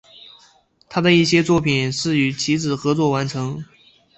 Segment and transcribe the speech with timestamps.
[0.89, 3.63] 他的一些作品是与其子合作完成。